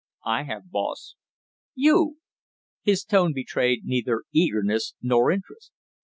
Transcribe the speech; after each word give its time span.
"I 0.25 0.45
have, 0.45 0.71
boss." 0.71 1.13
"You?" 1.75 2.17
His 2.81 3.03
tone 3.03 3.33
betrayed 3.33 3.81
neither 3.85 4.23
eagerness 4.33 4.95
nor 4.99 5.29
interest. 5.29 5.71